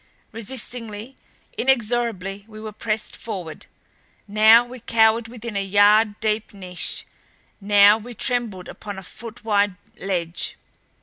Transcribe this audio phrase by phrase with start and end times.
[0.31, 1.15] Resistingly,
[1.59, 3.67] inexorably we were pressed forward.
[4.27, 7.05] Now we cowered within a yard deep niche;
[7.59, 10.57] now we trembled upon a foot wide ledge.